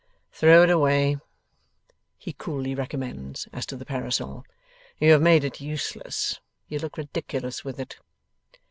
[0.31, 1.17] 'Throw it away,'
[2.17, 4.43] he coolly recommends as to the parasol;
[4.97, 7.97] 'you have made it useless; you look ridiculous with it.